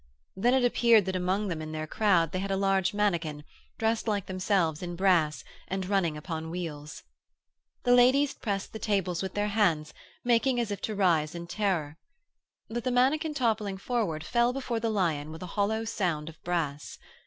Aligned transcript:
Then 0.35 0.55
it 0.55 0.65
appeared 0.65 1.05
that 1.05 1.15
among 1.15 1.47
them 1.47 1.61
in 1.61 1.73
their 1.73 1.85
crowd 1.85 2.31
they 2.31 2.39
had 2.39 2.49
a 2.49 2.57
large 2.57 2.91
mannikin, 2.91 3.43
dressed 3.77 4.07
like 4.07 4.25
themselves 4.25 4.81
in 4.81 4.95
brass 4.95 5.43
and 5.67 5.85
running 5.85 6.17
upon 6.17 6.49
wheels. 6.49 7.03
The 7.83 7.93
ladies 7.93 8.33
pressed 8.33 8.73
the 8.73 8.79
tables 8.79 9.21
with 9.21 9.35
their 9.35 9.49
hands, 9.49 9.93
making 10.23 10.59
as 10.59 10.71
if 10.71 10.81
to 10.81 10.95
rise 10.95 11.35
in 11.35 11.45
terror. 11.45 11.99
But 12.67 12.83
the 12.83 12.89
mannikin 12.91 13.35
toppling 13.35 13.77
forward 13.77 14.23
fell 14.23 14.53
before 14.53 14.79
the 14.79 14.89
lion 14.89 15.29
with 15.31 15.43
a 15.43 15.53
hollow 15.53 15.85
sound 15.85 16.29
of 16.29 16.41
brass. 16.43 16.97